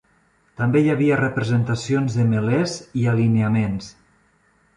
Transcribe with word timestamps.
També 0.61 0.79
hi 0.85 0.87
havia 0.93 1.19
representacions 1.19 2.15
de 2.21 2.25
melés 2.33 2.75
i 3.03 3.07
alineaments. 3.13 3.93